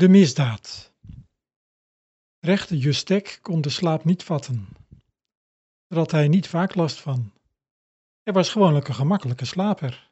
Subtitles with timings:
[0.00, 0.92] De misdaad.
[2.38, 4.68] Rechter Justek kon de slaap niet vatten.
[5.86, 7.32] Daar had hij niet vaak last van.
[8.22, 10.10] Hij was gewoonlijk een gemakkelijke slaper.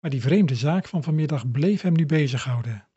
[0.00, 2.88] Maar die vreemde zaak van vanmiddag bleef hem nu bezighouden.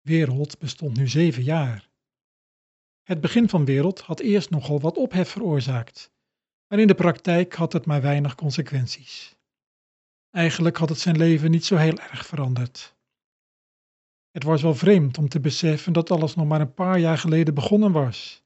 [0.00, 1.88] Wereld bestond nu zeven jaar.
[3.02, 6.12] Het begin van Wereld had eerst nogal wat ophef veroorzaakt,
[6.66, 9.36] maar in de praktijk had het maar weinig consequenties.
[10.30, 12.93] Eigenlijk had het zijn leven niet zo heel erg veranderd.
[14.34, 17.54] Het was wel vreemd om te beseffen dat alles nog maar een paar jaar geleden
[17.54, 18.42] begonnen was.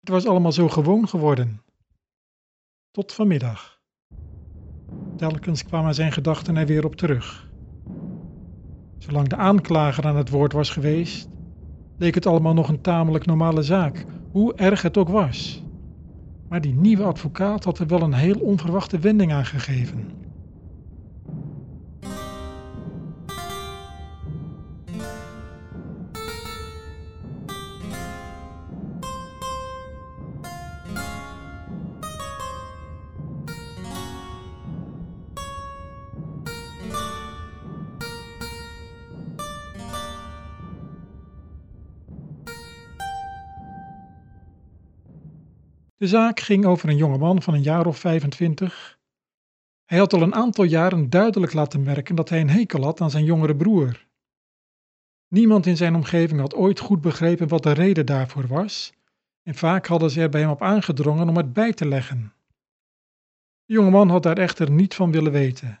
[0.00, 1.62] Het was allemaal zo gewoon geworden.
[2.90, 3.80] Tot vanmiddag.
[5.16, 7.50] Telkens kwamen zijn gedachten er weer op terug.
[8.98, 11.28] Zolang de aanklager aan het woord was geweest,
[11.98, 15.62] leek het allemaal nog een tamelijk normale zaak, hoe erg het ook was.
[16.48, 20.23] Maar die nieuwe advocaat had er wel een heel onverwachte wending aan gegeven.
[46.04, 48.98] De zaak ging over een jongeman van een jaar of 25.
[49.84, 53.10] Hij had al een aantal jaren duidelijk laten merken dat hij een hekel had aan
[53.10, 54.06] zijn jongere broer.
[55.28, 58.92] Niemand in zijn omgeving had ooit goed begrepen wat de reden daarvoor was,
[59.42, 62.32] en vaak hadden ze er bij hem op aangedrongen om het bij te leggen.
[63.64, 65.80] De jongeman had daar echter niet van willen weten.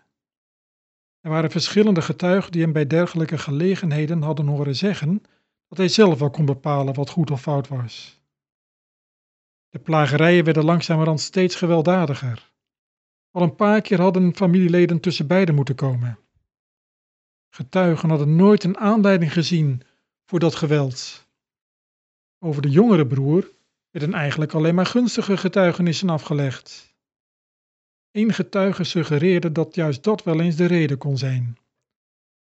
[1.20, 5.22] Er waren verschillende getuigen die hem bij dergelijke gelegenheden hadden horen zeggen
[5.68, 8.22] dat hij zelf wel kon bepalen wat goed of fout was.
[9.74, 12.52] De plagerijen werden langzamerhand steeds gewelddadiger.
[13.30, 16.18] Al een paar keer hadden familieleden tussen beiden moeten komen.
[17.48, 19.82] Getuigen hadden nooit een aanleiding gezien
[20.24, 21.28] voor dat geweld.
[22.38, 23.50] Over de jongere broer
[23.90, 26.94] werden eigenlijk alleen maar gunstige getuigenissen afgelegd.
[28.10, 31.58] Eén getuige suggereerde dat juist dat wel eens de reden kon zijn.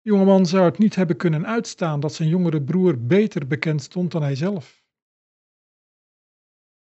[0.01, 4.13] De jongeman zou het niet hebben kunnen uitstaan dat zijn jongere broer beter bekend stond
[4.13, 4.78] dan hij zelf.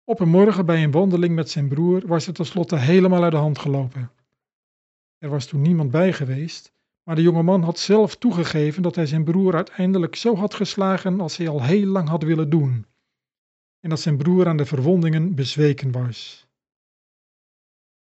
[0.06, 3.38] Op een morgen bij een wandeling met zijn broer was het tenslotte helemaal uit de
[3.38, 4.12] hand gelopen.
[5.18, 9.06] Er was toen niemand bij geweest, maar de jonge man had zelf toegegeven dat hij
[9.06, 12.86] zijn broer uiteindelijk zo had geslagen als hij al heel lang had willen doen,
[13.80, 16.48] en dat zijn broer aan de verwondingen bezweken was.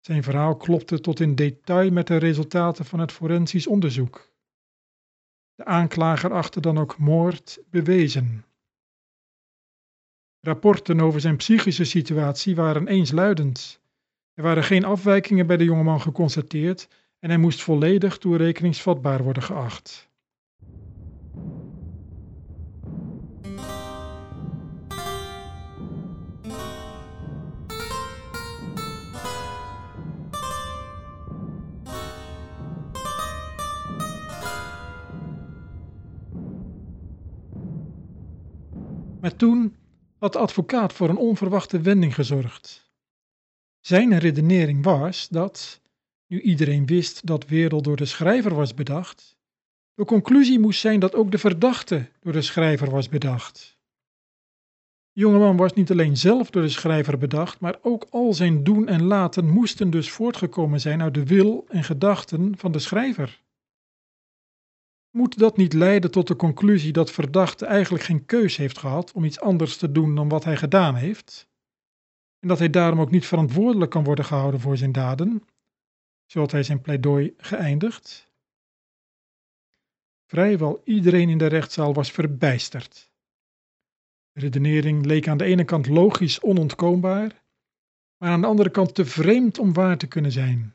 [0.00, 4.30] Zijn verhaal klopte tot in detail met de resultaten van het forensisch onderzoek.
[5.54, 8.44] De aanklager achtte dan ook moord bewezen.
[10.44, 13.80] Rapporten over zijn psychische situatie waren eensluidend.
[14.34, 16.88] Er waren geen afwijkingen bij de jongeman geconstateerd
[17.18, 20.10] en hij moest volledig toerekeningsvatbaar worden geacht.
[39.20, 39.76] Maar toen
[40.22, 42.90] had de advocaat voor een onverwachte wending gezorgd.
[43.80, 45.80] Zijn redenering was dat,
[46.26, 49.36] nu iedereen wist dat Wereld door de schrijver was bedacht,
[49.94, 53.78] de conclusie moest zijn dat ook de verdachte door de schrijver was bedacht.
[55.12, 58.88] De jongeman was niet alleen zelf door de schrijver bedacht, maar ook al zijn doen
[58.88, 63.42] en laten moesten dus voortgekomen zijn uit de wil en gedachten van de schrijver.
[65.12, 69.24] Moet dat niet leiden tot de conclusie dat verdachte eigenlijk geen keus heeft gehad om
[69.24, 71.48] iets anders te doen dan wat hij gedaan heeft?
[72.38, 75.42] En dat hij daarom ook niet verantwoordelijk kan worden gehouden voor zijn daden?
[76.26, 78.30] Zo had hij zijn pleidooi geëindigd.
[80.26, 83.10] Vrijwel iedereen in de rechtszaal was verbijsterd.
[84.32, 87.44] De redenering leek aan de ene kant logisch onontkoombaar,
[88.16, 90.74] maar aan de andere kant te vreemd om waar te kunnen zijn.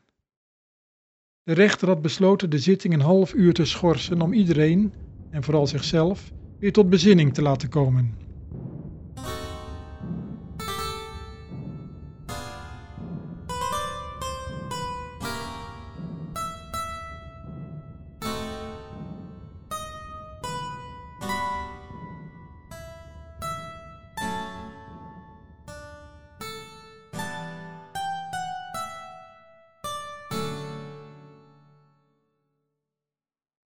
[1.47, 4.93] De rechter had besloten de zitting een half uur te schorsen om iedereen,
[5.29, 8.15] en vooral zichzelf, weer tot bezinning te laten komen.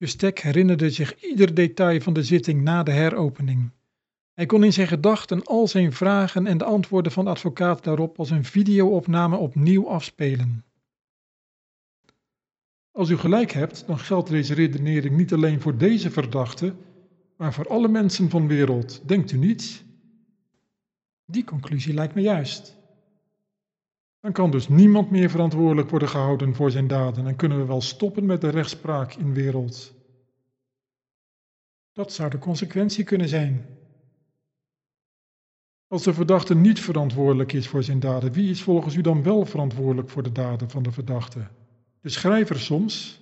[0.04, 3.70] Justek herinnerde zich ieder detail van de zitting na de heropening.
[4.34, 8.18] Hij kon in zijn gedachten al zijn vragen en de antwoorden van de advocaat daarop
[8.18, 10.64] als een videoopname opnieuw afspelen.
[12.92, 16.74] Als u gelijk hebt, dan geldt deze redenering niet alleen voor deze verdachte,
[17.36, 19.84] maar voor alle mensen van de wereld, denkt u niet?
[21.26, 22.76] Die conclusie lijkt me juist.
[24.24, 27.80] Dan kan dus niemand meer verantwoordelijk worden gehouden voor zijn daden en kunnen we wel
[27.80, 29.94] stoppen met de rechtspraak in wereld.
[31.92, 33.66] Dat zou de consequentie kunnen zijn.
[35.86, 39.44] Als de verdachte niet verantwoordelijk is voor zijn daden, wie is volgens u dan wel
[39.44, 41.48] verantwoordelijk voor de daden van de verdachte?
[42.00, 43.20] De schrijver soms?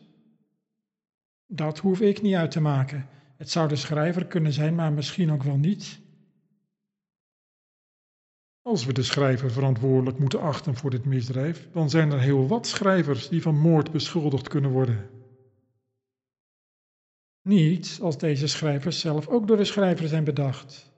[1.47, 3.09] Dat hoef ik niet uit te maken.
[3.37, 6.02] Het zou de schrijver kunnen zijn, maar misschien ook wel niet.
[8.63, 12.67] Als we de schrijver verantwoordelijk moeten achten voor dit misdrijf, dan zijn er heel wat
[12.67, 15.11] schrijvers die van moord beschuldigd kunnen worden.
[17.43, 20.91] Niet als deze schrijvers zelf ook door de schrijver zijn bedacht.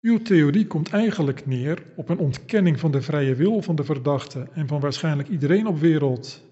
[0.00, 4.48] Uw theorie komt eigenlijk neer op een ontkenning van de vrije wil van de verdachte
[4.52, 6.42] en van waarschijnlijk iedereen op wereld.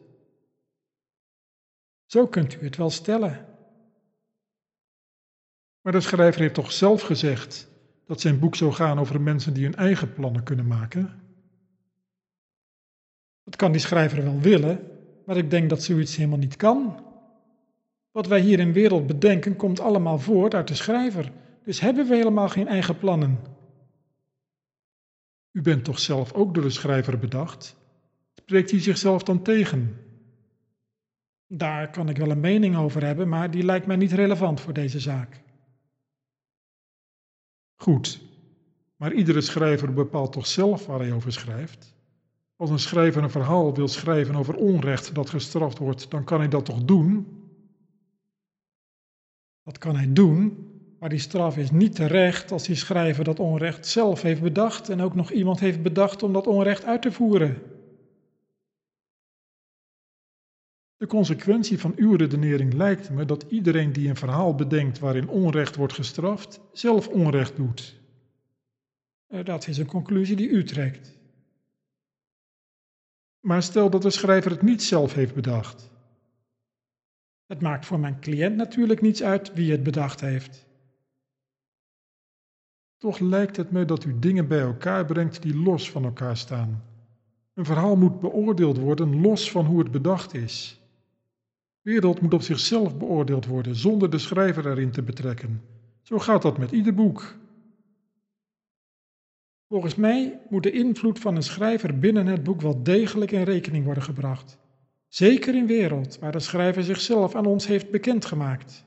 [2.06, 3.46] Zo kunt u het wel stellen.
[5.80, 7.72] Maar de schrijver heeft toch zelf gezegd
[8.06, 11.22] dat zijn boek zou gaan over mensen die hun eigen plannen kunnen maken?
[13.44, 14.80] Dat kan die schrijver wel willen,
[15.26, 17.04] maar ik denk dat zoiets helemaal niet kan.
[18.10, 21.32] Wat wij hier in wereld bedenken komt allemaal voort uit de schrijver,
[21.64, 23.38] dus hebben we helemaal geen eigen plannen.
[25.52, 27.76] U bent toch zelf ook door de schrijver bedacht?
[28.34, 29.96] Spreekt hij zichzelf dan tegen?
[31.46, 34.72] Daar kan ik wel een mening over hebben, maar die lijkt mij niet relevant voor
[34.72, 35.43] deze zaak.
[37.84, 38.20] Goed,
[38.96, 41.94] maar iedere schrijver bepaalt toch zelf waar hij over schrijft?
[42.56, 46.48] Als een schrijver een verhaal wil schrijven over onrecht dat gestraft wordt, dan kan hij
[46.48, 47.26] dat toch doen?
[49.62, 53.86] Dat kan hij doen, maar die straf is niet terecht als die schrijver dat onrecht
[53.86, 57.62] zelf heeft bedacht en ook nog iemand heeft bedacht om dat onrecht uit te voeren.
[61.04, 65.76] De consequentie van uw redenering lijkt me dat iedereen die een verhaal bedenkt waarin onrecht
[65.76, 68.00] wordt gestraft, zelf onrecht doet.
[69.26, 71.18] Eh, dat is een conclusie die u trekt.
[73.40, 75.90] Maar stel dat de schrijver het niet zelf heeft bedacht.
[77.46, 80.66] Het maakt voor mijn cliënt natuurlijk niets uit wie het bedacht heeft.
[82.96, 86.84] Toch lijkt het me dat u dingen bij elkaar brengt die los van elkaar staan.
[87.54, 90.82] Een verhaal moet beoordeeld worden los van hoe het bedacht is
[91.84, 95.62] wereld moet op zichzelf beoordeeld worden zonder de schrijver erin te betrekken.
[96.02, 97.36] Zo gaat dat met ieder boek.
[99.68, 103.84] Volgens mij moet de invloed van een schrijver binnen het boek wel degelijk in rekening
[103.84, 104.58] worden gebracht.
[105.08, 108.84] Zeker in wereld waar de schrijver zichzelf aan ons heeft bekendgemaakt.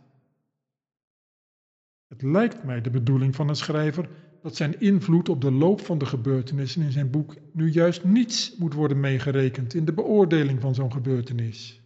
[2.07, 4.09] Het lijkt mij de bedoeling van een schrijver
[4.41, 8.55] dat zijn invloed op de loop van de gebeurtenissen in zijn boek nu juist niets
[8.55, 11.81] moet worden meegerekend in de beoordeling van zo'n gebeurtenis.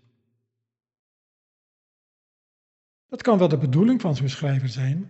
[3.12, 5.10] Dat kan wel de bedoeling van zo'n schrijver zijn,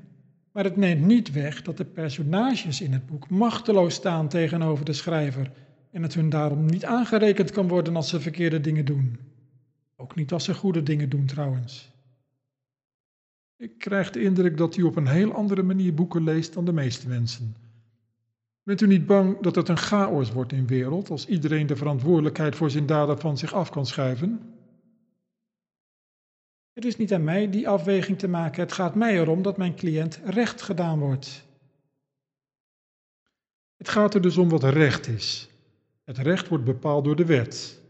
[0.52, 4.94] maar het neemt niet weg dat de personages in het boek machteloos staan tegenover de
[4.94, 5.52] schrijver
[5.92, 9.20] en het hun daarom niet aangerekend kan worden als ze verkeerde dingen doen.
[9.96, 11.92] Ook niet als ze goede dingen doen trouwens.
[13.58, 16.74] Ik krijg de indruk dat u op een heel andere manier boeken leest dan de
[16.74, 17.56] meeste mensen.
[18.64, 22.56] Bent u niet bang dat het een chaos wordt in wereld als iedereen de verantwoordelijkheid
[22.56, 24.40] voor zijn daden van zich af kan schuiven?
[26.74, 28.62] Het is niet aan mij die afweging te maken.
[28.62, 31.48] Het gaat mij erom dat mijn cliënt recht gedaan wordt.
[33.78, 35.50] Het gaat er dus om wat recht is.
[36.04, 37.82] Het recht wordt bepaald door de wet.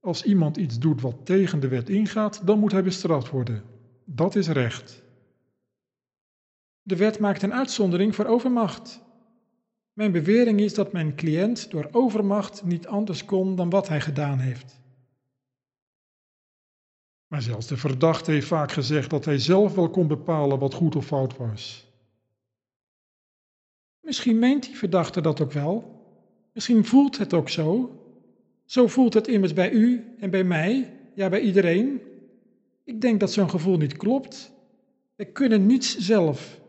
[0.00, 3.62] Als iemand iets doet wat tegen de wet ingaat, dan moet hij bestraft worden.
[4.04, 5.02] Dat is recht.
[6.82, 9.00] De wet maakt een uitzondering voor overmacht.
[9.92, 14.38] Mijn bewering is dat mijn cliënt door overmacht niet anders kon dan wat hij gedaan
[14.38, 14.80] heeft.
[17.32, 20.96] Maar zelfs de verdachte heeft vaak gezegd dat hij zelf wel kon bepalen wat goed
[20.96, 21.86] of fout was.
[24.00, 26.00] Misschien meent die verdachte dat ook wel.
[26.52, 27.98] Misschien voelt het ook zo.
[28.64, 32.00] Zo voelt het immers bij u en bij mij, ja bij iedereen.
[32.84, 34.52] Ik denk dat zo'n gevoel niet klopt.
[35.14, 36.60] We kunnen niets zelf.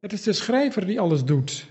[0.00, 1.66] Het is de schrijver die alles doet.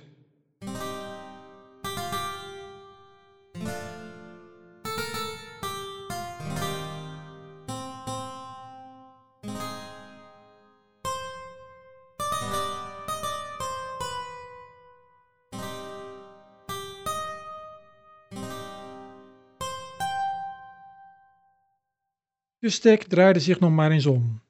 [22.62, 24.42] De stek draaide zich nog maar eens om.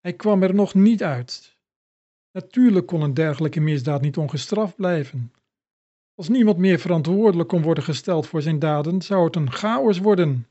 [0.00, 1.56] Hij kwam er nog niet uit.
[2.32, 5.32] Natuurlijk kon een dergelijke misdaad niet ongestraft blijven.
[6.14, 10.48] Als niemand meer verantwoordelijk kon worden gesteld voor zijn daden, zou het een chaos worden.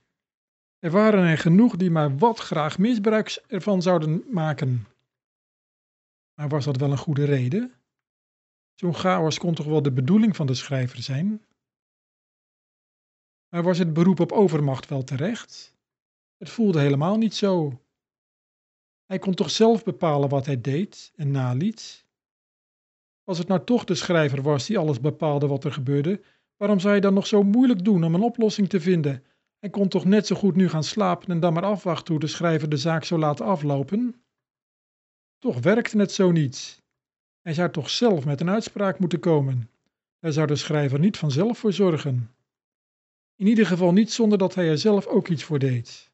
[0.80, 4.88] Er waren er genoeg die maar wat graag misbruik ervan zouden maken.
[6.34, 7.74] Maar was dat wel een goede reden?
[8.74, 11.46] Zo'n chaos kon toch wel de bedoeling van de schrijver zijn?
[13.50, 15.71] Maar was het beroep op overmacht wel terecht?
[16.42, 17.82] Het voelde helemaal niet zo.
[19.06, 22.06] Hij kon toch zelf bepalen wat hij deed en naliet?
[23.24, 26.22] Als het nou toch de schrijver was die alles bepaalde wat er gebeurde,
[26.58, 29.24] waarom zou je dan nog zo moeilijk doen om een oplossing te vinden?
[29.60, 32.28] Hij kon toch net zo goed nu gaan slapen en dan maar afwachten hoe de
[32.28, 34.24] schrijver de zaak zou laten aflopen?
[35.40, 36.84] Toch werkte het zo niet.
[37.42, 39.70] Hij zou toch zelf met een uitspraak moeten komen.
[40.20, 42.36] Daar zou de schrijver niet vanzelf voor zorgen.
[43.36, 46.11] In ieder geval niet zonder dat hij er zelf ook iets voor deed.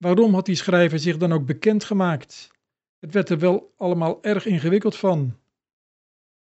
[0.00, 2.50] Waarom had die schrijver zich dan ook bekend gemaakt?
[2.98, 5.38] Het werd er wel allemaal erg ingewikkeld van.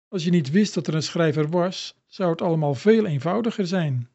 [0.07, 4.09] Als je niet wist dat er een schrijver was, zou het allemaal veel eenvoudiger zijn.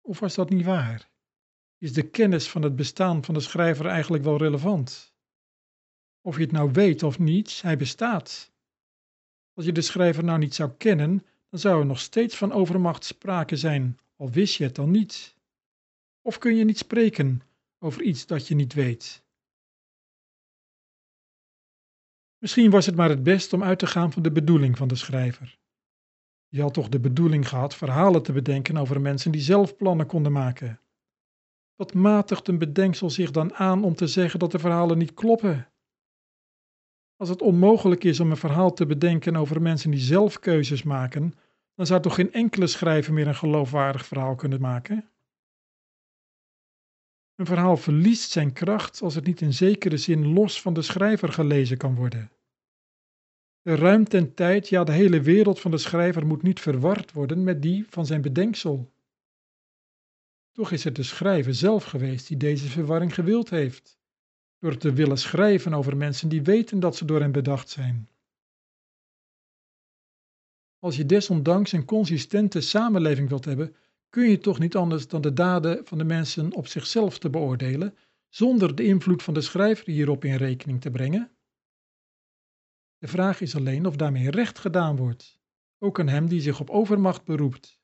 [0.00, 1.10] Of was dat niet waar?
[1.78, 5.14] Is de kennis van het bestaan van de schrijver eigenlijk wel relevant?
[6.20, 8.52] Of je het nou weet of niet, hij bestaat.
[9.54, 13.04] Als je de schrijver nou niet zou kennen, dan zou er nog steeds van overmacht
[13.04, 15.36] sprake zijn, al wist je het dan niet.
[16.22, 17.42] Of kun je niet spreken
[17.84, 19.24] over iets dat je niet weet?
[22.38, 24.94] Misschien was het maar het best om uit te gaan van de bedoeling van de
[24.94, 25.58] schrijver.
[26.48, 30.32] Je had toch de bedoeling gehad verhalen te bedenken over mensen die zelf plannen konden
[30.32, 30.80] maken.
[31.74, 35.68] Wat matigt een bedenksel zich dan aan om te zeggen dat de verhalen niet kloppen?
[37.16, 41.34] Als het onmogelijk is om een verhaal te bedenken over mensen die zelf keuzes maken,
[41.74, 45.08] dan zou toch geen enkele schrijver meer een geloofwaardig verhaal kunnen maken?
[47.34, 51.32] Een verhaal verliest zijn kracht als het niet in zekere zin los van de schrijver
[51.32, 52.30] gelezen kan worden.
[53.62, 57.44] De ruimte en tijd, ja de hele wereld van de schrijver moet niet verward worden
[57.44, 58.92] met die van zijn bedenksel.
[60.52, 63.98] Toch is het de schrijver zelf geweest die deze verwarring gewild heeft,
[64.58, 68.08] door te willen schrijven over mensen die weten dat ze door hem bedacht zijn.
[70.78, 73.76] Als je desondanks een consistente samenleving wilt hebben,
[74.14, 77.96] kun je toch niet anders dan de daden van de mensen op zichzelf te beoordelen,
[78.28, 81.36] zonder de invloed van de schrijver hierop in rekening te brengen?
[82.98, 85.40] De vraag is alleen of daarmee recht gedaan wordt,
[85.78, 87.80] ook aan hem die zich op overmacht beroept.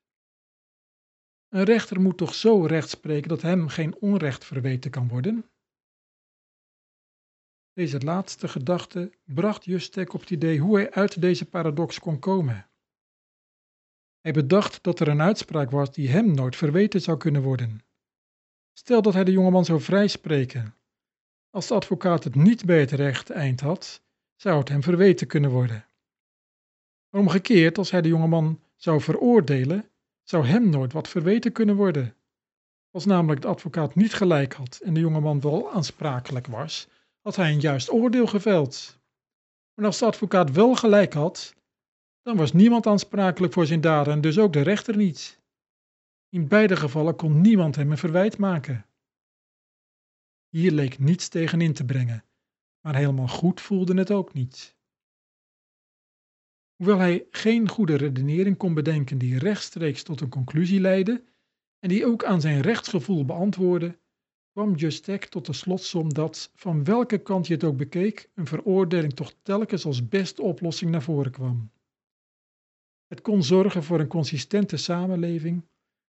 [1.49, 5.49] Een rechter moet toch zo recht spreken dat hem geen onrecht verweten kan worden?
[7.73, 12.70] Deze laatste gedachte bracht Justek op het idee hoe hij uit deze paradox kon komen.
[14.21, 17.81] Hij bedacht dat er een uitspraak was die hem nooit verweten zou kunnen worden.
[18.73, 20.75] Stel dat hij de jongeman zou vrijspreken.
[21.49, 24.01] Als de advocaat het niet bij het recht eind had,
[24.35, 25.85] zou het hem verweten kunnen worden.
[27.09, 29.89] Maar omgekeerd, als hij de jongeman zou veroordelen,
[30.23, 32.15] zou hem nooit wat verweten kunnen worden.
[32.91, 36.87] Als namelijk de advocaat niet gelijk had en de jongeman wel aansprakelijk was,
[37.21, 38.99] had hij een juist oordeel geveld.
[39.73, 41.53] Maar als de advocaat wel gelijk had,
[42.21, 45.39] dan was niemand aansprakelijk voor zijn daden en dus ook de rechter niet.
[46.29, 48.85] In beide gevallen kon niemand hem een verwijt maken.
[50.49, 52.23] Hier leek niets tegen in te brengen,
[52.81, 54.75] maar helemaal goed voelde het ook niet.
[56.75, 61.23] Hoewel hij geen goede redenering kon bedenken die rechtstreeks tot een conclusie leidde
[61.79, 63.99] en die ook aan zijn rechtsgevoel beantwoordde,
[64.51, 69.13] kwam Justek tot de slotsom dat, van welke kant je het ook bekeek, een veroordeling
[69.13, 71.71] toch telkens als beste oplossing naar voren kwam.
[73.11, 75.65] Het kon zorgen voor een consistente samenleving,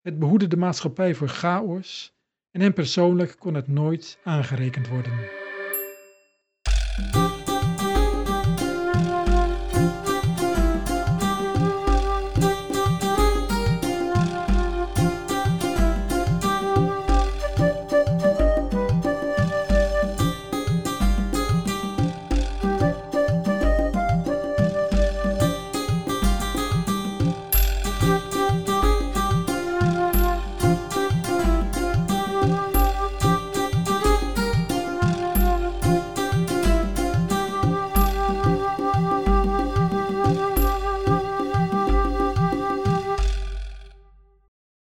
[0.01, 2.13] het behoedde de maatschappij voor chaos
[2.51, 5.46] en hem persoonlijk kon het nooit aangerekend worden.